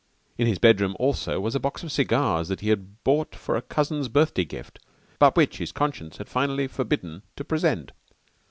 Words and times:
In 0.35 0.47
his 0.47 0.57
bedroom 0.57 0.95
also 0.99 1.39
was 1.39 1.53
a 1.53 1.59
box 1.59 1.83
of 1.83 1.91
cigars 1.91 2.47
that 2.47 2.61
he 2.61 2.69
had 2.69 3.03
bought 3.03 3.35
for 3.35 3.55
a 3.55 3.61
cousin's 3.61 4.07
birthday 4.07 4.45
gift, 4.45 4.79
but 5.19 5.37
which 5.37 5.57
his 5.59 5.71
conscience 5.71 6.17
had 6.17 6.27
finally 6.27 6.65
forbidden 6.65 7.21
to 7.35 7.43
present. 7.45 7.91